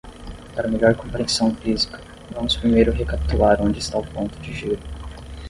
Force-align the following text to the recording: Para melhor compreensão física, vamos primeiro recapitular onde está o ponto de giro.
Para 0.55 0.67
melhor 0.67 0.95
compreensão 0.95 1.53
física, 1.55 2.01
vamos 2.33 2.57
primeiro 2.57 2.91
recapitular 2.91 3.61
onde 3.61 3.77
está 3.77 3.99
o 3.99 4.07
ponto 4.07 4.35
de 4.39 4.51
giro. 4.51 4.79